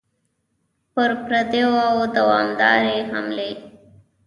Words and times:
پر 0.93 1.09
پردیو 1.25 1.73
دوامدارې 2.15 2.97
حملې. 3.11 3.51